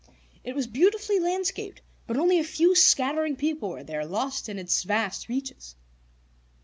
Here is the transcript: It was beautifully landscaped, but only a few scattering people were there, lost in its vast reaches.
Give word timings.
It 0.43 0.55
was 0.55 0.65
beautifully 0.65 1.19
landscaped, 1.19 1.83
but 2.07 2.17
only 2.17 2.39
a 2.39 2.43
few 2.43 2.73
scattering 2.73 3.35
people 3.35 3.69
were 3.69 3.83
there, 3.83 4.03
lost 4.03 4.49
in 4.49 4.57
its 4.57 4.81
vast 4.81 5.29
reaches. 5.29 5.75